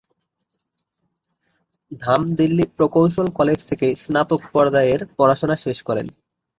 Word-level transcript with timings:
ধাম 1.91 2.21
দিল্লি 2.35 2.65
প্রকৌশল 2.77 3.27
কলেজ 3.29 3.59
থেকে 3.65 3.87
স্নাতক 3.95 4.41
পর্যায়ের 4.53 5.01
পড়াশোনা 5.17 5.55
শেষ 5.55 5.77
করেন। 5.83 6.07